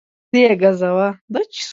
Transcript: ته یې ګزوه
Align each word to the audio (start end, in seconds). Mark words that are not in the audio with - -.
ته 0.29 0.37
یې 0.41 0.53
ګزوه 0.61 1.07